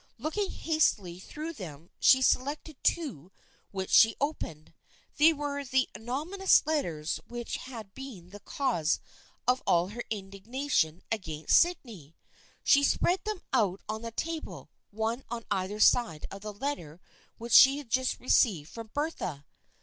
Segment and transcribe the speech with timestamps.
[0.17, 3.31] Looking hastily through them she selected two,
[3.69, 4.73] which she opened.
[5.17, 8.99] They were the anony mous letters which had been the cause
[9.47, 12.15] of all her indignation against Sydney.
[12.63, 16.99] She spread them out on the table, one on either side of the letter
[17.37, 19.45] which she had just received from Bertha.